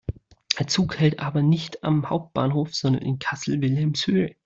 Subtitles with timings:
[0.57, 4.35] Der Zug hält aber nicht am Hauptbahnhof, sondern in Kassel-Wilhelmshöhe.